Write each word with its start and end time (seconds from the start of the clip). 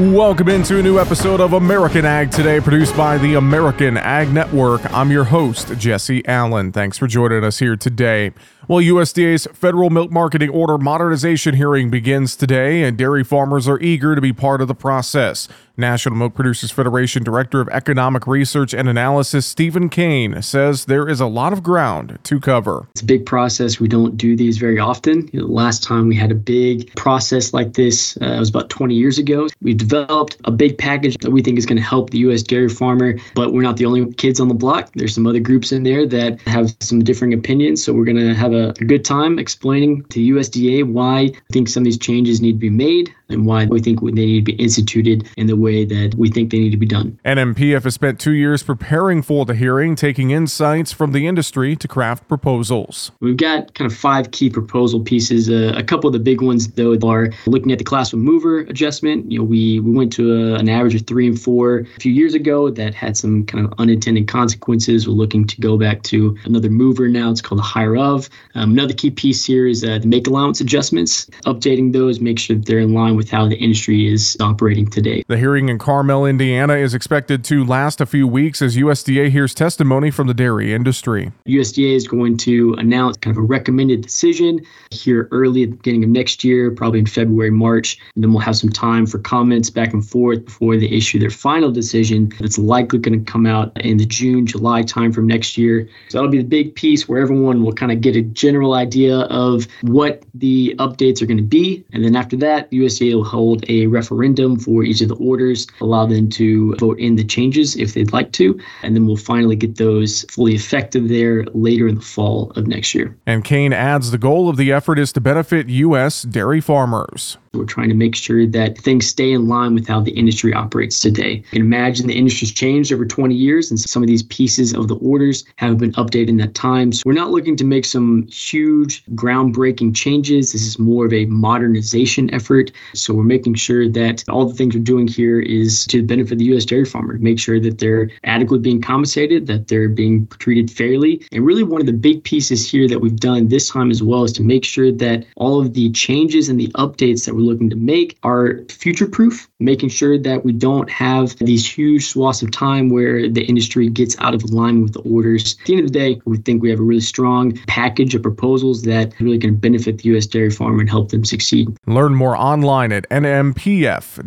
Welcome 0.00 0.48
into 0.48 0.78
a 0.78 0.82
new 0.82 0.98
episode 0.98 1.42
of 1.42 1.52
American 1.52 2.06
Ag 2.06 2.30
Today, 2.30 2.58
produced 2.58 2.96
by 2.96 3.18
the 3.18 3.34
American 3.34 3.98
Ag 3.98 4.32
Network. 4.32 4.80
I'm 4.94 5.10
your 5.10 5.24
host, 5.24 5.76
Jesse 5.76 6.26
Allen. 6.26 6.72
Thanks 6.72 6.96
for 6.96 7.06
joining 7.06 7.44
us 7.44 7.58
here 7.58 7.76
today. 7.76 8.32
Well, 8.66 8.82
USDA's 8.82 9.46
federal 9.52 9.90
milk 9.90 10.10
marketing 10.10 10.48
order 10.48 10.78
modernization 10.78 11.54
hearing 11.54 11.90
begins 11.90 12.34
today, 12.34 12.82
and 12.82 12.96
dairy 12.96 13.22
farmers 13.22 13.68
are 13.68 13.78
eager 13.80 14.14
to 14.14 14.22
be 14.22 14.32
part 14.32 14.62
of 14.62 14.68
the 14.68 14.74
process. 14.74 15.48
National 15.80 16.14
Milk 16.14 16.34
Producers 16.34 16.70
Federation 16.70 17.24
Director 17.24 17.60
of 17.60 17.68
Economic 17.70 18.26
Research 18.26 18.72
and 18.74 18.88
Analysis 18.88 19.46
Stephen 19.46 19.88
Cain 19.88 20.40
says 20.42 20.84
there 20.84 21.08
is 21.08 21.20
a 21.20 21.26
lot 21.26 21.52
of 21.52 21.62
ground 21.62 22.18
to 22.24 22.38
cover. 22.38 22.86
It's 22.92 23.02
a 23.02 23.06
big 23.06 23.26
process. 23.26 23.80
We 23.80 23.88
don't 23.88 24.16
do 24.16 24.36
these 24.36 24.58
very 24.58 24.78
often. 24.78 25.28
You 25.32 25.40
know, 25.40 25.46
last 25.46 25.82
time 25.82 26.08
we 26.08 26.14
had 26.14 26.30
a 26.30 26.34
big 26.34 26.94
process 26.94 27.52
like 27.52 27.74
this 27.74 28.16
uh, 28.18 28.36
was 28.38 28.50
about 28.50 28.70
20 28.70 28.94
years 28.94 29.18
ago. 29.18 29.48
We 29.62 29.74
developed 29.74 30.36
a 30.44 30.50
big 30.50 30.78
package 30.78 31.16
that 31.18 31.30
we 31.30 31.42
think 31.42 31.58
is 31.58 31.66
going 31.66 31.78
to 31.78 31.82
help 31.82 32.10
the 32.10 32.18
U.S. 32.18 32.42
dairy 32.42 32.68
farmer, 32.68 33.14
but 33.34 33.52
we're 33.52 33.62
not 33.62 33.76
the 33.76 33.86
only 33.86 34.12
kids 34.14 34.38
on 34.40 34.48
the 34.48 34.54
block. 34.54 34.90
There's 34.94 35.14
some 35.14 35.26
other 35.26 35.40
groups 35.40 35.72
in 35.72 35.82
there 35.82 36.06
that 36.06 36.40
have 36.42 36.76
some 36.80 37.02
differing 37.02 37.32
opinions. 37.32 37.82
So 37.82 37.92
we're 37.92 38.04
going 38.04 38.16
to 38.16 38.34
have 38.34 38.52
a 38.52 38.72
good 38.84 39.04
time 39.04 39.38
explaining 39.38 40.04
to 40.10 40.20
USDA 40.20 40.84
why 40.84 41.20
I 41.20 41.32
think 41.52 41.68
some 41.68 41.82
of 41.82 41.86
these 41.86 41.98
changes 41.98 42.40
need 42.40 42.52
to 42.52 42.58
be 42.58 42.70
made 42.70 43.14
and 43.30 43.46
why 43.46 43.66
we 43.66 43.80
think 43.80 44.00
they 44.00 44.10
need 44.10 44.46
to 44.46 44.52
be 44.52 44.62
instituted 44.62 45.28
in 45.36 45.46
the 45.46 45.56
way 45.56 45.84
that 45.84 46.14
we 46.16 46.30
think 46.30 46.50
they 46.50 46.58
need 46.58 46.70
to 46.70 46.76
be 46.76 46.86
done. 46.86 47.18
NMPF 47.24 47.84
has 47.84 47.94
spent 47.94 48.20
two 48.20 48.32
years 48.32 48.62
preparing 48.62 49.22
for 49.22 49.44
the 49.44 49.54
hearing, 49.54 49.96
taking 49.96 50.30
insights 50.30 50.92
from 50.92 51.12
the 51.12 51.26
industry 51.26 51.76
to 51.76 51.88
craft 51.88 52.28
proposals. 52.28 53.12
We've 53.20 53.36
got 53.36 53.74
kind 53.74 53.90
of 53.90 53.96
five 53.96 54.30
key 54.30 54.50
proposal 54.50 55.00
pieces. 55.00 55.48
Uh, 55.48 55.72
a 55.76 55.82
couple 55.82 56.08
of 56.08 56.12
the 56.12 56.18
big 56.18 56.40
ones, 56.40 56.68
though, 56.68 56.96
are 57.08 57.30
looking 57.46 57.72
at 57.72 57.78
the 57.78 57.84
class 57.84 58.12
mover 58.12 58.60
adjustment. 58.60 59.30
You 59.30 59.38
know, 59.38 59.44
we 59.44 59.80
we 59.80 59.92
went 59.92 60.12
to 60.14 60.32
a, 60.32 60.54
an 60.54 60.68
average 60.68 60.94
of 60.94 61.06
three 61.06 61.26
and 61.26 61.40
four 61.40 61.80
a 61.80 62.00
few 62.00 62.12
years 62.12 62.34
ago. 62.34 62.70
That 62.70 62.94
had 62.94 63.16
some 63.16 63.44
kind 63.46 63.64
of 63.64 63.72
unintended 63.78 64.28
consequences. 64.28 65.06
We're 65.06 65.14
looking 65.14 65.46
to 65.46 65.60
go 65.60 65.76
back 65.76 66.02
to 66.04 66.36
another 66.44 66.70
mover 66.70 67.08
now. 67.08 67.30
It's 67.30 67.40
called 67.40 67.60
a 67.60 67.64
higher 67.64 67.96
of. 67.96 68.28
Um, 68.54 68.72
another 68.72 68.94
key 68.94 69.10
piece 69.10 69.44
here 69.44 69.66
is 69.66 69.84
uh, 69.84 69.98
the 69.98 70.06
make 70.06 70.26
allowance 70.26 70.60
adjustments. 70.60 71.26
Updating 71.46 71.92
those, 71.92 72.20
make 72.20 72.38
sure 72.38 72.56
that 72.56 72.66
they're 72.66 72.78
in 72.78 72.94
line 72.94 73.16
with 73.16 73.19
how 73.28 73.48
the 73.48 73.56
industry 73.56 74.06
is 74.06 74.36
operating 74.40 74.86
today. 74.86 75.24
The 75.26 75.36
hearing 75.36 75.68
in 75.68 75.78
Carmel, 75.78 76.24
Indiana 76.24 76.74
is 76.74 76.94
expected 76.94 77.44
to 77.44 77.64
last 77.64 78.00
a 78.00 78.06
few 78.06 78.26
weeks 78.26 78.62
as 78.62 78.76
USDA 78.76 79.30
hears 79.30 79.54
testimony 79.54 80.10
from 80.10 80.28
the 80.28 80.34
dairy 80.34 80.72
industry. 80.72 81.32
USDA 81.46 81.94
is 81.96 82.06
going 82.06 82.36
to 82.38 82.74
announce 82.74 83.16
kind 83.16 83.36
of 83.36 83.42
a 83.42 83.46
recommended 83.46 84.00
decision 84.00 84.60
here 84.90 85.28
early 85.32 85.64
at 85.64 85.70
the 85.70 85.76
beginning 85.76 86.04
of 86.04 86.10
next 86.10 86.44
year, 86.44 86.70
probably 86.70 87.00
in 87.00 87.06
February, 87.06 87.50
March. 87.50 87.98
And 88.14 88.22
then 88.22 88.32
we'll 88.32 88.40
have 88.40 88.56
some 88.56 88.70
time 88.70 89.06
for 89.06 89.18
comments 89.18 89.70
back 89.70 89.92
and 89.92 90.06
forth 90.06 90.44
before 90.44 90.76
they 90.76 90.86
issue 90.86 91.18
their 91.18 91.30
final 91.30 91.70
decision. 91.70 92.32
That's 92.40 92.58
likely 92.58 92.98
going 92.98 93.24
to 93.24 93.30
come 93.30 93.46
out 93.46 93.78
in 93.80 93.96
the 93.96 94.06
June, 94.06 94.46
July 94.46 94.82
time 94.82 95.12
from 95.12 95.26
next 95.26 95.58
year. 95.58 95.88
So 96.08 96.18
that'll 96.18 96.30
be 96.30 96.38
the 96.38 96.44
big 96.44 96.74
piece 96.74 97.08
where 97.08 97.20
everyone 97.20 97.62
will 97.62 97.72
kind 97.72 97.92
of 97.92 98.00
get 98.00 98.16
a 98.16 98.22
general 98.22 98.74
idea 98.74 99.20
of 99.20 99.66
what 99.82 100.22
the 100.34 100.74
updates 100.78 101.22
are 101.22 101.26
going 101.26 101.38
to 101.38 101.42
be. 101.42 101.84
And 101.92 102.04
then 102.04 102.16
after 102.16 102.36
that, 102.36 102.70
USDA 102.70 103.09
will 103.14 103.24
hold 103.24 103.64
a 103.68 103.86
referendum 103.86 104.58
for 104.58 104.84
each 104.84 105.00
of 105.00 105.08
the 105.08 105.16
orders, 105.16 105.66
allow 105.80 106.06
them 106.06 106.28
to 106.30 106.74
vote 106.76 106.98
in 106.98 107.16
the 107.16 107.24
changes 107.24 107.76
if 107.76 107.94
they'd 107.94 108.12
like 108.12 108.32
to, 108.32 108.58
and 108.82 108.94
then 108.94 109.06
we'll 109.06 109.16
finally 109.16 109.56
get 109.56 109.76
those 109.76 110.24
fully 110.30 110.54
effective 110.54 111.08
there 111.08 111.44
later 111.54 111.88
in 111.88 111.96
the 111.96 112.00
fall 112.00 112.50
of 112.56 112.66
next 112.66 112.94
year. 112.94 113.16
And 113.26 113.44
Cain 113.44 113.72
adds 113.72 114.10
the 114.10 114.18
goal 114.18 114.48
of 114.48 114.56
the 114.56 114.72
effort 114.72 114.98
is 114.98 115.12
to 115.12 115.20
benefit 115.20 115.68
U.S. 115.68 116.22
dairy 116.22 116.60
farmers. 116.60 117.38
We're 117.52 117.64
trying 117.64 117.88
to 117.88 117.96
make 117.96 118.14
sure 118.14 118.46
that 118.46 118.78
things 118.78 119.08
stay 119.08 119.32
in 119.32 119.48
line 119.48 119.74
with 119.74 119.88
how 119.88 120.00
the 120.00 120.12
industry 120.12 120.54
operates 120.54 121.00
today. 121.00 121.32
You 121.32 121.42
can 121.50 121.62
imagine 121.62 122.06
the 122.06 122.16
industry's 122.16 122.52
changed 122.52 122.92
over 122.92 123.04
20 123.04 123.34
years, 123.34 123.70
and 123.70 123.80
some 123.80 124.04
of 124.04 124.06
these 124.06 124.22
pieces 124.22 124.72
of 124.72 124.86
the 124.86 124.94
orders 124.96 125.44
have 125.56 125.76
been 125.76 125.90
updated 125.94 126.28
in 126.28 126.36
that 126.36 126.54
time. 126.54 126.92
So 126.92 127.02
we're 127.06 127.12
not 127.14 127.32
looking 127.32 127.56
to 127.56 127.64
make 127.64 127.84
some 127.84 128.28
huge, 128.28 129.04
groundbreaking 129.16 129.96
changes. 129.96 130.52
This 130.52 130.64
is 130.64 130.78
more 130.78 131.06
of 131.06 131.12
a 131.12 131.24
modernization 131.26 132.32
effort. 132.32 132.70
So 132.94 133.14
we're 133.14 133.24
making 133.24 133.54
sure 133.54 133.88
that 133.88 134.22
all 134.28 134.46
the 134.46 134.54
things 134.54 134.76
we're 134.76 134.84
doing 134.84 135.08
here 135.08 135.40
is 135.40 135.88
to 135.88 136.04
benefit 136.04 136.38
the 136.38 136.44
U.S. 136.46 136.64
dairy 136.64 136.84
farmer, 136.84 137.18
make 137.18 137.40
sure 137.40 137.58
that 137.58 137.78
they're 137.78 138.10
adequately 138.22 138.62
being 138.62 138.80
compensated, 138.80 139.48
that 139.48 139.66
they're 139.66 139.88
being 139.88 140.28
treated 140.38 140.70
fairly. 140.70 141.26
And 141.32 141.44
really, 141.44 141.64
one 141.64 141.80
of 141.80 141.88
the 141.88 141.92
big 141.92 142.22
pieces 142.22 142.70
here 142.70 142.86
that 142.86 143.00
we've 143.00 143.18
done 143.18 143.48
this 143.48 143.70
time 143.70 143.90
as 143.90 144.04
well 144.04 144.22
is 144.22 144.32
to 144.34 144.44
make 144.44 144.64
sure 144.64 144.92
that 144.92 145.26
all 145.34 145.60
of 145.60 145.74
the 145.74 145.90
changes 145.90 146.48
and 146.48 146.60
the 146.60 146.68
updates 146.68 147.26
that 147.26 147.39
we're 147.40 147.52
looking 147.52 147.70
to 147.70 147.76
make 147.76 148.18
are 148.22 148.60
future 148.68 149.06
proof, 149.06 149.48
making 149.58 149.88
sure 149.88 150.18
that 150.18 150.44
we 150.44 150.52
don't 150.52 150.90
have 150.90 151.36
these 151.36 151.66
huge 151.66 152.06
swaths 152.06 152.42
of 152.42 152.50
time 152.50 152.90
where 152.90 153.28
the 153.28 153.42
industry 153.44 153.88
gets 153.88 154.18
out 154.18 154.34
of 154.34 154.42
alignment 154.44 154.84
with 154.84 154.92
the 154.92 155.10
orders. 155.10 155.56
At 155.60 155.66
the 155.66 155.72
end 155.74 155.86
of 155.86 155.92
the 155.92 155.98
day, 155.98 156.20
we 156.24 156.36
think 156.38 156.62
we 156.62 156.70
have 156.70 156.80
a 156.80 156.82
really 156.82 157.00
strong 157.00 157.56
package 157.66 158.14
of 158.14 158.22
proposals 158.22 158.82
that 158.82 159.18
really 159.20 159.38
can 159.38 159.56
benefit 159.56 159.98
the 159.98 160.10
U.S. 160.10 160.26
dairy 160.26 160.50
farmer 160.50 160.80
and 160.80 160.90
help 160.90 161.10
them 161.10 161.24
succeed. 161.24 161.76
Learn 161.86 162.14
more 162.14 162.36
online 162.36 162.92
at 162.92 163.08
nmpf.org. 163.10 164.20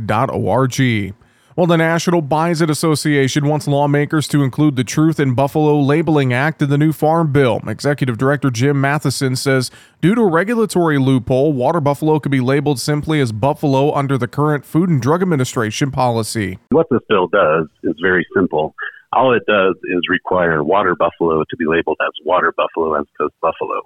Well, 1.55 1.67
the 1.67 1.77
National 1.77 2.23
Bison 2.23 2.71
Association 2.71 3.47
wants 3.47 3.67
lawmakers 3.67 4.27
to 4.29 4.41
include 4.41 4.75
the 4.75 4.83
Truth 4.83 5.19
in 5.19 5.35
Buffalo 5.35 5.79
Labeling 5.79 6.33
Act 6.33 6.63
in 6.63 6.69
the 6.71 6.79
new 6.79 6.91
Farm 6.91 7.31
Bill. 7.31 7.61
Executive 7.67 8.17
Director 8.17 8.49
Jim 8.49 8.81
Matheson 8.81 9.35
says 9.35 9.69
due 10.01 10.15
to 10.15 10.21
a 10.21 10.31
regulatory 10.31 10.97
loophole, 10.97 11.53
water 11.53 11.79
buffalo 11.79 12.19
could 12.19 12.31
be 12.31 12.39
labeled 12.39 12.79
simply 12.79 13.19
as 13.19 13.31
buffalo 13.31 13.93
under 13.93 14.17
the 14.17 14.27
current 14.27 14.65
Food 14.65 14.89
and 14.89 14.99
Drug 14.99 15.21
Administration 15.21 15.91
policy. 15.91 16.57
What 16.69 16.87
this 16.89 17.01
bill 17.07 17.27
does 17.27 17.67
is 17.83 17.93
very 18.01 18.25
simple. 18.35 18.73
All 19.11 19.31
it 19.31 19.43
does 19.45 19.75
is 19.83 20.01
require 20.09 20.63
water 20.63 20.95
buffalo 20.95 21.43
to 21.47 21.57
be 21.57 21.65
labeled 21.67 21.97
as 22.01 22.13
water 22.25 22.51
buffalo 22.57 22.99
as 22.99 23.05
opposed 23.13 23.33
to 23.33 23.39
buffalo, 23.41 23.79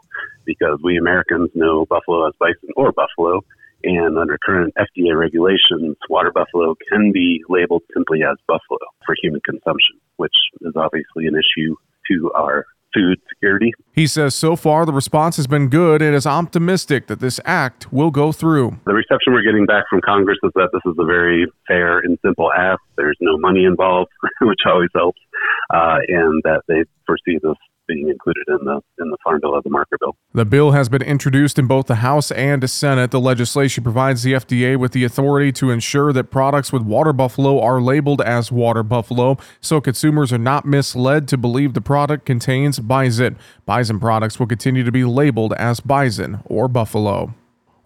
because 0.45 0.79
we 0.81 0.97
Americans 0.97 1.50
know 1.53 1.85
buffalo 1.85 2.29
as 2.29 2.33
bison 2.39 2.69
or 2.77 2.94
buffalo, 2.94 3.41
and 3.83 4.17
under 4.17 4.38
current 4.43 4.73
FDA 4.77 5.17
regulations, 5.17 5.95
water 6.09 6.31
buffalo 6.31 6.75
can 6.91 7.11
be 7.11 7.43
labeled 7.49 7.83
simply 7.93 8.19
as 8.23 8.38
buffalo 8.47 8.79
for 9.05 9.15
human 9.21 9.41
consumption, 9.41 9.97
which 10.17 10.35
is 10.61 10.73
obviously 10.75 11.27
an 11.27 11.35
issue 11.35 11.75
to 12.09 12.31
our 12.33 12.65
food 12.93 13.19
security. 13.29 13.73
He 13.93 14.07
says 14.07 14.33
so 14.33 14.55
far 14.55 14.85
the 14.85 14.93
response 14.93 15.38
has 15.38 15.47
been 15.47 15.69
good 15.69 16.01
and 16.01 16.15
is 16.15 16.25
optimistic 16.25 17.07
that 17.07 17.19
this 17.19 17.39
act 17.45 17.91
will 17.91 18.11
go 18.11 18.31
through. 18.31 18.79
The 18.85 18.93
reception 18.93 19.33
we're 19.33 19.43
getting 19.43 19.65
back 19.65 19.85
from 19.89 20.01
Congress 20.01 20.38
is 20.44 20.51
that 20.55 20.69
this 20.73 20.81
is 20.85 20.95
a 20.97 21.05
very 21.05 21.47
fair 21.67 21.99
and 21.99 22.17
simple 22.25 22.51
ask. 22.53 22.79
There's 22.95 23.17
no 23.21 23.38
money 23.38 23.65
involved, 23.65 24.09
which 24.41 24.59
always 24.65 24.89
helps, 24.95 25.19
uh, 25.73 25.97
and 26.07 26.41
that 26.44 26.61
they 26.67 26.83
foresee 27.05 27.39
this 27.41 27.57
being 27.88 28.09
included 28.09 28.44
in 28.48 28.66
the 28.66 28.81
in 29.00 29.09
the 29.09 29.18
Farm 29.24 29.40
Bill 29.42 29.58
as 29.58 29.64
a 29.66 29.70
marker 29.70 29.98
bill. 30.00 30.16
The 30.34 30.46
bill 30.46 30.72
has 30.72 30.90
been 30.90 31.02
introduced 31.02 31.58
in 31.58 31.68
both 31.68 31.88
the 31.88 31.96
House 31.96 32.31
and 32.31 32.62
the 32.62 32.68
Senate. 32.68 33.12
The 33.12 33.20
legislation 33.20 33.84
provides 33.84 34.24
the 34.24 34.34
FDA 34.34 34.78
with 34.78 34.92
the 34.92 35.03
authority 35.03 35.52
to 35.53 35.72
ensure 35.72 36.14
that 36.14 36.25
products 36.25 36.72
with 36.72 36.84
water 36.84 37.14
buffalo 37.14 37.59
are 37.62 37.81
labeled 37.81 38.22
as 38.22 38.52
water 38.52 38.84
buffalo, 38.84 39.38
so 39.62 39.81
consumers 39.81 40.31
are 40.34 40.38
not 40.38 40.66
misled 40.66 41.28
to 41.30 41.38
believe 41.38 41.74
the 41.74 41.81
product 41.81 42.25
contains 42.25 42.80
bison. 42.80 43.38
Bison 43.66 44.00
products 44.00 44.40
will 44.40 44.48
continue 44.48 44.84
to 44.84 44.92
be 44.92 45.04
labeled 45.04 45.54
as 45.54 45.80
bison 45.80 46.40
or 46.46 46.68
buffalo. 46.68 47.34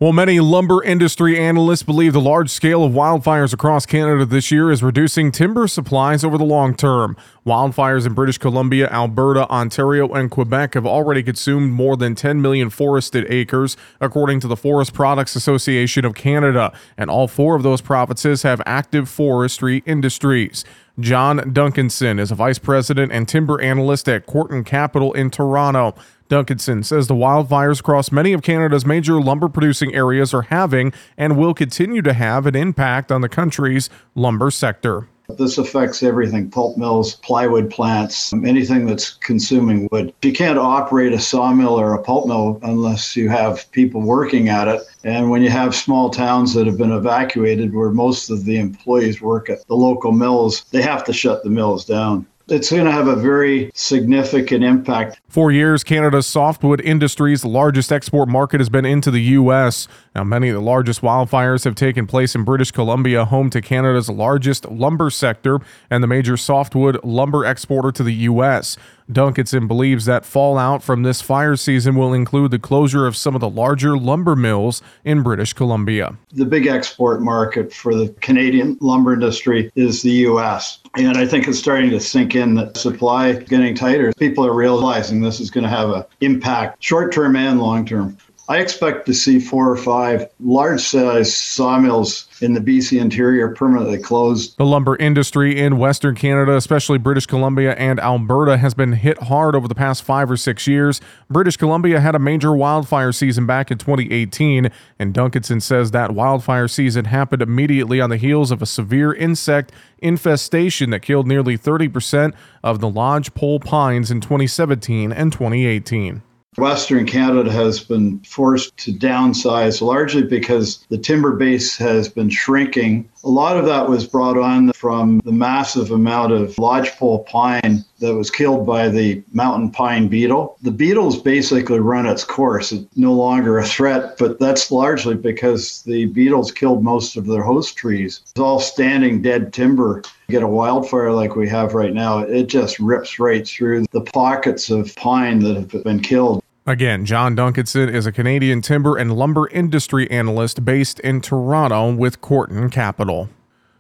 Well, 0.02 0.14
many 0.14 0.40
lumber 0.40 0.84
industry 0.84 1.38
analysts 1.38 1.84
believe 1.84 2.14
the 2.14 2.20
large 2.20 2.50
scale 2.50 2.84
of 2.84 2.92
wildfires 2.92 3.54
across 3.54 3.86
Canada 3.86 4.26
this 4.26 4.50
year 4.50 4.72
is 4.72 4.82
reducing 4.82 5.32
timber 5.32 5.68
supplies 5.68 6.24
over 6.24 6.40
the 6.40 6.44
long 6.44 6.74
term. 6.74 7.16
Wildfires 7.46 8.08
in 8.08 8.14
British 8.14 8.40
Columbia, 8.40 8.90
Alberta, 8.90 9.48
Ontario, 9.52 10.12
and 10.12 10.32
Quebec 10.32 10.74
have 10.74 10.88
already 10.88 11.22
consumed 11.22 11.74
more 11.74 11.96
than 11.96 12.16
10 12.16 12.42
million 12.42 12.72
forested 12.72 13.28
acres, 13.30 13.78
according 14.00 14.40
to 14.40 14.48
the 14.48 14.58
Forest 14.58 14.96
Products 14.96 15.36
Association 15.36 16.04
of 16.04 16.16
Canada, 16.16 16.74
and 16.98 17.12
all 17.12 17.28
four 17.28 17.56
of 17.56 17.62
those 17.62 17.82
provinces 17.82 18.42
have 18.42 18.60
active 18.66 19.08
forestry 19.08 19.84
industries. 19.86 20.66
John 21.02 21.40
Duncanson 21.40 22.20
is 22.20 22.32
a 22.32 22.36
vice 22.36 22.60
president 22.60 23.12
and 23.12 23.28
timber 23.28 23.60
analyst 23.60 24.08
at 24.08 24.26
Corton 24.26 24.64
Capital 24.64 25.14
in 25.14 25.32
Toronto. 25.32 25.96
Duncanson 26.30 26.86
says 26.86 27.08
the 27.08 27.16
wildfires 27.16 27.80
across 27.80 28.12
many 28.12 28.34
of 28.34 28.42
Canada's 28.42 28.86
major 28.86 29.20
lumber 29.20 29.50
producing 29.50 29.94
areas 29.94 30.34
are 30.34 30.44
having 30.44 30.94
and 31.18 31.38
will 31.38 31.54
continue 31.54 32.02
to 32.02 32.14
have 32.14 32.46
an 32.46 32.56
impact 32.56 33.12
on 33.12 33.22
the 33.22 33.30
country's 33.30 33.90
lumber 34.16 34.52
sector. 34.52 35.08
This 35.38 35.58
affects 35.58 36.04
everything 36.04 36.50
pulp 36.50 36.78
mills, 36.78 37.16
plywood 37.16 37.70
plants, 37.70 38.34
anything 38.34 38.86
that's 38.86 39.12
consuming 39.12 39.88
wood. 39.92 40.14
You 40.22 40.34
can't 40.34 40.60
operate 40.60 41.14
a 41.14 41.20
sawmill 41.20 41.80
or 41.80 41.94
a 41.94 42.04
pulp 42.04 42.28
mill 42.28 42.60
unless 42.64 43.16
you 43.16 43.30
have 43.30 43.72
people 43.72 44.02
working 44.02 44.50
at 44.50 44.68
it. 44.68 44.82
And 45.04 45.30
when 45.30 45.42
you 45.42 45.50
have 45.50 45.76
small 45.76 46.10
towns 46.10 46.54
that 46.54 46.68
have 46.68 46.78
been 46.78 46.92
evacuated, 46.92 47.74
where 47.74 47.90
most 47.90 48.30
of 48.30 48.46
the 48.46 48.58
employees 48.58 49.22
work 49.22 49.50
at 49.50 49.66
the 49.68 49.76
local 49.76 50.12
mills, 50.12 50.66
they 50.72 50.82
have 50.82 51.04
to 51.06 51.14
shut 51.14 51.44
the 51.44 51.50
mills 51.50 51.86
down. 51.86 52.26
It's 52.48 52.72
going 52.72 52.86
to 52.86 52.92
have 52.92 53.08
a 53.08 53.16
very 53.16 53.72
significant 53.74 54.64
impact. 54.64 55.22
For 55.30 55.52
years, 55.52 55.84
Canada's 55.84 56.28
softwood 56.28 56.82
industry's 56.82 57.46
largest 57.46 57.92
export 57.92 58.28
market 58.28 58.60
has 58.60 58.70
been 58.70 58.86
into 58.86 59.12
the 59.12 59.22
U.S. 59.22 59.88
Now, 60.16 60.24
many 60.24 60.50
of 60.50 60.56
the 60.56 60.62
largest 60.62 61.02
wildfires 61.02 61.64
have 61.64 61.76
taken 61.76 62.08
place 62.08 62.36
in 62.36 62.44
British 62.44 62.72
Columbia, 62.72 63.26
home 63.26 63.50
to 63.52 63.62
Canada's 63.62 64.10
largest 64.10 64.70
lumber 64.70 65.10
sector 65.10 65.60
and 65.90 66.04
the 66.04 66.08
major 66.08 66.36
softwood 66.36 67.04
lumber 67.04 67.46
exporter 67.46 67.92
to 67.92 68.04
the 68.04 68.14
U.S. 68.14 68.78
Duncanson 69.12 69.68
believes 69.68 70.06
that 70.06 70.26
fallout 70.26 70.82
from 70.84 71.04
this 71.04 71.22
fire 71.22 71.56
season 71.56 71.96
will 71.96 72.14
include 72.14 72.52
the 72.52 72.60
closure 72.60 73.06
of 73.06 73.16
some 73.16 73.36
of 73.36 73.42
the 73.42 73.50
larger 73.50 73.98
lumber 73.98 74.36
mills 74.36 74.82
in 75.04 75.22
British 75.22 75.54
Columbia. 75.54 76.16
The 76.32 76.46
big 76.46 76.68
export 76.68 77.22
market 77.22 77.74
for 77.74 77.94
the 77.94 78.10
Canadian 78.22 78.78
lumber 78.80 79.14
industry 79.14 79.72
is 79.76 80.02
the 80.02 80.12
U.S. 80.12 80.80
And 80.96 81.18
I 81.18 81.26
think 81.26 81.48
it's 81.48 81.60
starting 81.60 81.90
to 81.92 82.00
sink 82.00 82.36
in 82.36 82.56
that 82.56 82.78
supply 82.78 83.34
getting 83.34 83.76
tighter. 83.76 84.14
People 84.14 84.46
are 84.46 84.54
realizing 84.54 85.22
this 85.22 85.40
is 85.40 85.52
going 85.52 85.64
to 85.64 85.70
have 85.70 85.90
an 85.90 86.04
impact 86.22 86.84
short 86.84 87.12
term 87.12 87.36
and 87.36 87.60
long 87.60 87.86
term. 87.86 88.18
I 88.50 88.58
expect 88.58 89.06
to 89.06 89.14
see 89.14 89.40
four 89.40 89.70
or 89.70 89.78
five 89.78 90.30
large 90.40 90.82
size 90.82 91.36
sawmills 91.36 92.28
in 92.42 92.54
the 92.54 92.60
BC 92.60 93.00
interior 93.00 93.50
permanently 93.50 94.00
closed. 94.00 94.58
The 94.58 94.66
lumber 94.66 94.96
industry 94.98 95.60
in 95.60 95.78
Western 95.78 96.16
Canada, 96.16 96.56
especially 96.56 96.98
British 96.98 97.28
Columbia 97.28 97.74
and 97.76 98.00
Alberta, 98.00 98.58
has 98.58 98.74
been 98.74 98.94
hit 98.94 99.18
hard 99.24 99.56
over 99.56 99.68
the 99.68 99.76
past 99.76 100.04
five 100.04 100.30
or 100.30 100.38
six 100.38 100.68
years. 100.68 101.00
British 101.30 101.56
Columbia 101.56 102.00
had 102.00 102.16
a 102.16 102.20
major 102.20 102.54
wildfire 102.54 103.12
season 103.12 103.46
back 103.46 103.72
in 103.72 103.78
2018, 103.78 104.70
and 105.00 105.14
Duncanson 105.14 105.62
says 105.62 105.92
that 105.92 106.14
wildfire 106.14 106.68
season 106.68 107.06
happened 107.06 107.42
immediately 107.42 108.02
on 108.02 108.10
the 108.10 108.18
heels 108.18 108.52
of 108.52 108.62
a 108.62 108.66
severe 108.66 109.14
insect 109.14 109.72
infestation 110.00 110.90
that 110.90 111.02
killed 111.02 111.28
nearly 111.28 111.58
30% 111.58 112.34
of 112.64 112.80
the 112.80 112.90
lodgepole 112.90 113.60
pines 113.60 114.10
in 114.12 114.20
2017 114.20 115.12
and 115.12 115.32
2018. 115.32 116.24
Western 116.58 117.06
Canada 117.06 117.50
has 117.50 117.80
been 117.80 118.20
forced 118.20 118.76
to 118.76 118.92
downsize 118.92 119.82
largely 119.82 120.24
because 120.24 120.86
the 120.90 120.98
timber 120.98 121.38
base 121.38 121.78
has 121.78 122.10
been 122.10 122.30
shrinking. 122.30 123.10
A 123.24 123.30
lot 123.30 123.56
of 123.56 123.66
that 123.68 123.88
was 123.88 124.06
brought 124.06 124.38
on 124.38 124.74
from 124.74 125.22
the 125.24 125.32
massive 125.32 125.92
amount 125.92 126.34
of 126.34 126.58
lodgepole 126.60 127.20
pine 127.24 127.86
that 128.02 128.16
was 128.16 128.30
killed 128.30 128.66
by 128.66 128.90
the 128.90 129.24
mountain 129.32 129.72
pine 129.72 130.08
beetle. 130.08 130.58
The 130.62 130.72
beetle's 130.72 131.22
basically 131.22 131.80
run 131.80 132.06
its 132.06 132.24
course. 132.24 132.72
It's 132.72 132.86
no 132.98 133.14
longer 133.14 133.58
a 133.60 133.66
threat, 133.66 134.18
but 134.18 134.40
that's 134.40 134.72
largely 134.72 135.16
because 135.16 135.84
the 135.84 136.08
beetles 136.08 136.52
killed 136.52 136.84
most 136.84 137.16
of 137.16 137.26
their 137.26 137.44
host 137.44 137.78
trees. 137.78 138.22
It's 138.32 138.40
all 138.40 138.60
standing 138.60 139.22
dead 139.22 139.54
timber. 139.54 140.02
You 140.28 140.34
get 140.34 140.44
a 140.44 140.48
wildfire 140.48 141.12
like 141.12 141.36
we 141.36 141.48
have 141.50 141.74
right 141.74 141.94
now, 141.94 142.20
it 142.20 142.48
just 142.48 142.80
rips 142.80 143.20
right 143.20 143.48
through 143.48 143.86
the 143.92 144.02
pockets 144.02 144.70
of 144.70 144.94
pine 144.96 145.40
that 145.40 145.56
have 145.56 145.84
been 145.84 146.02
killed. 146.02 146.44
Again, 146.68 147.06
John 147.06 147.36
Duncanson 147.36 147.92
is 147.92 148.06
a 148.06 148.12
Canadian 148.12 148.62
timber 148.62 148.96
and 148.96 149.16
lumber 149.16 149.48
industry 149.48 150.10
analyst 150.12 150.64
based 150.64 151.00
in 151.00 151.20
Toronto 151.20 151.92
with 151.92 152.22
Corton 152.22 152.70
Capital. 152.70 153.30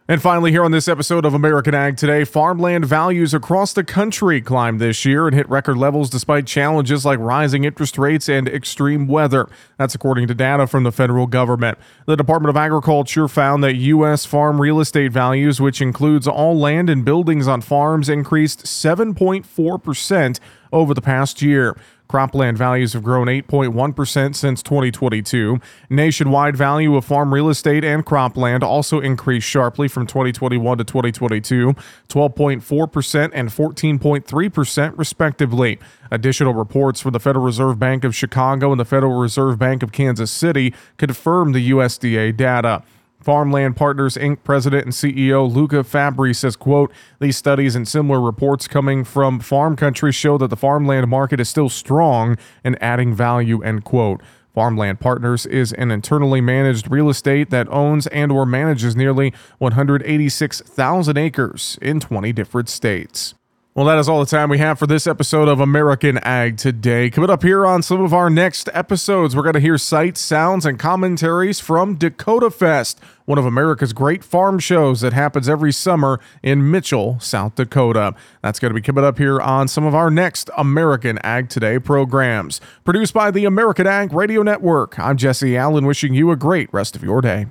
And 0.07 0.19
finally, 0.19 0.51
here 0.51 0.65
on 0.65 0.71
this 0.71 0.88
episode 0.88 1.25
of 1.25 1.36
American 1.36 1.75
Ag 1.75 1.95
Today, 1.95 2.24
farmland 2.24 2.86
values 2.86 3.36
across 3.36 3.71
the 3.71 3.83
country 3.83 4.42
climbed 4.42 4.81
this 4.81 5.06
year 5.06 5.27
and 5.27 5.36
hit 5.36 5.48
record 5.48 5.77
levels 5.77 6.09
despite 6.09 6.48
challenges 6.48 7.06
like 7.06 7.19
rising 7.19 7.65
interest 7.65 8.00
rates 8.00 8.27
and 8.27 8.48
extreme 8.48 9.07
weather. 9.07 9.48
That's 9.77 9.94
according 9.94 10.27
to 10.27 10.33
data 10.33 10.65
from 10.65 10.83
the 10.83 10.92
federal 10.92 11.27
government. 11.27 11.77
The 12.07 12.18
Department 12.18 12.50
of 12.50 12.57
Agriculture 12.57 13.27
found 13.27 13.63
that 13.63 13.75
U.S. 13.75 14.25
farm 14.25 14.59
real 14.59 14.80
estate 14.80 15.12
values, 15.12 15.62
which 15.62 15.81
includes 15.81 16.27
all 16.27 16.57
land 16.57 16.89
and 16.89 17.06
buildings 17.06 17.48
on 17.48 17.62
farms, 17.62 18.09
increased 18.09 18.65
7.4% 18.65 20.39
over 20.74 20.94
the 20.95 21.01
past 21.01 21.44
year. 21.44 21.77
Cropland 22.11 22.57
values 22.57 22.91
have 22.91 23.03
grown 23.03 23.27
8.1% 23.27 24.35
since 24.35 24.61
2022. 24.61 25.61
Nationwide 25.89 26.57
value 26.57 26.97
of 26.97 27.05
farm 27.05 27.33
real 27.33 27.47
estate 27.47 27.85
and 27.85 28.05
cropland 28.05 28.63
also 28.63 28.99
increased 28.99 29.47
sharply 29.47 29.87
from 29.87 30.05
2021 30.05 30.77
to 30.77 30.83
2022, 30.83 31.73
12.4% 32.09 33.31
and 33.33 33.49
14.3% 33.49 34.97
respectively. 34.97 35.79
Additional 36.11 36.53
reports 36.53 36.99
from 36.99 37.13
the 37.13 37.19
Federal 37.21 37.45
Reserve 37.45 37.79
Bank 37.79 38.03
of 38.03 38.13
Chicago 38.13 38.71
and 38.71 38.79
the 38.79 38.83
Federal 38.83 39.17
Reserve 39.17 39.57
Bank 39.57 39.81
of 39.81 39.93
Kansas 39.93 40.31
City 40.31 40.73
confirm 40.97 41.53
the 41.53 41.71
USDA 41.71 42.35
data. 42.35 42.83
Farmland 43.21 43.75
Partners 43.75 44.18
Inc. 44.18 44.44
president 44.44 44.85
and 44.85 44.94
CEO 44.94 45.51
Luca 45.51 45.83
Fabbri 45.83 46.35
says, 46.35 46.56
quote, 46.56 46.91
these 47.19 47.38
studies 47.38 47.75
and 47.75 47.88
similar 47.88 48.19
reports 48.19 48.68
coming 48.68 49.03
from 49.03 49.39
farm 49.39 49.75
countries 49.75 50.15
show 50.15 50.38
that 50.39 50.47
the 50.47 50.56
farmland 50.56 51.07
market 51.07 51.39
is 51.39 51.47
still 51.47 51.69
strong 51.69 52.38
and 52.63 52.81
adding 52.81 53.13
value, 53.13 53.62
end 53.62 53.83
quote. 53.83 54.21
Farmland 54.53 55.00
Partners 55.00 55.45
is 55.45 55.71
an 55.73 55.91
internally 55.91 56.41
managed 56.41 56.91
real 56.91 57.09
estate 57.09 57.51
that 57.51 57.69
owns 57.69 58.07
and 58.07 58.31
or 58.31 58.45
manages 58.45 58.95
nearly 58.95 59.33
186,000 59.59 61.17
acres 61.17 61.77
in 61.81 62.00
20 62.00 62.33
different 62.33 62.67
states. 62.67 63.35
Well, 63.73 63.85
that 63.85 64.00
is 64.00 64.09
all 64.09 64.19
the 64.19 64.25
time 64.25 64.50
we 64.50 64.57
have 64.57 64.77
for 64.77 64.85
this 64.85 65.07
episode 65.07 65.47
of 65.47 65.62
American 65.62 66.18
Ag 66.18 66.57
Today. 66.57 67.09
Coming 67.09 67.29
up 67.29 67.41
here 67.41 67.65
on 67.65 67.81
some 67.81 68.01
of 68.01 68.13
our 68.13 68.29
next 68.29 68.68
episodes, 68.73 69.33
we're 69.33 69.44
going 69.44 69.53
to 69.53 69.62
hear 69.62 69.77
sights, 69.77 70.19
sounds, 70.19 70.65
and 70.65 70.77
commentaries 70.77 71.62
from 71.62 71.95
Dakota 71.95 72.51
Fest, 72.51 73.00
one 73.23 73.38
of 73.38 73.45
America's 73.45 73.94
great 73.94 74.25
farm 74.25 74.59
shows 74.59 75.00
that 75.00 75.13
happens 75.13 75.47
every 75.47 75.71
summer 75.71 76.19
in 76.44 76.69
Mitchell, 76.69 77.18
South 77.21 77.56
Dakota. 77.56 78.13
That's 78.41 78.59
going 78.59 78.71
to 78.71 78.75
be 78.75 78.81
coming 78.81 79.06
up 79.06 79.18
here 79.18 79.39
on 79.39 79.69
some 79.69 79.85
of 79.85 79.95
our 79.95 80.12
next 80.12 80.50
American 80.57 81.17
Ag 81.19 81.47
Today 81.47 81.79
programs. 81.79 82.59
Produced 82.83 83.13
by 83.13 83.31
the 83.31 83.45
American 83.45 83.88
Ag 83.88 84.12
Radio 84.12 84.44
Network, 84.44 85.00
I'm 85.00 85.15
Jesse 85.15 85.56
Allen, 85.56 85.85
wishing 85.85 86.13
you 86.13 86.29
a 86.31 86.35
great 86.35 86.67
rest 86.74 86.97
of 86.97 87.03
your 87.03 87.21
day. 87.21 87.45